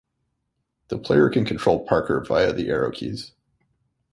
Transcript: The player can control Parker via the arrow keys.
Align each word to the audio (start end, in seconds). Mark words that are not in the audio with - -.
The 0.87 0.97
player 0.97 1.29
can 1.29 1.45
control 1.45 1.85
Parker 1.85 2.25
via 2.27 2.53
the 2.53 2.69
arrow 2.69 2.89
keys. 2.91 3.33